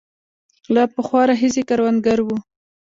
له 0.73 0.83
پخوا 0.95 1.21
راهیسې 1.29 1.61
کروندګر 1.69 2.19
وو. 2.23 2.37